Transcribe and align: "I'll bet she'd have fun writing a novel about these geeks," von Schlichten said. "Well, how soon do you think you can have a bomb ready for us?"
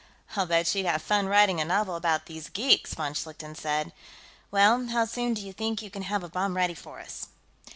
"I'll 0.35 0.47
bet 0.47 0.65
she'd 0.65 0.87
have 0.87 1.03
fun 1.03 1.27
writing 1.27 1.61
a 1.61 1.65
novel 1.65 1.95
about 1.95 2.25
these 2.25 2.49
geeks," 2.49 2.95
von 2.95 3.13
Schlichten 3.13 3.53
said. 3.55 3.93
"Well, 4.49 4.87
how 4.87 5.05
soon 5.05 5.35
do 5.35 5.45
you 5.45 5.53
think 5.53 5.83
you 5.83 5.91
can 5.91 6.01
have 6.01 6.23
a 6.23 6.27
bomb 6.29 6.57
ready 6.57 6.73
for 6.73 6.99
us?" 6.99 7.27